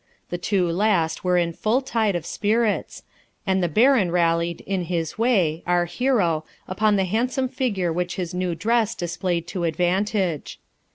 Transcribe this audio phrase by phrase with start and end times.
[0.31, 3.03] The two last were in full tide of spirits,
[3.45, 8.33] and the Baron rallied in his way our hero upon the handsome figure which his
[8.33, 10.59] new dress displayed to advantage.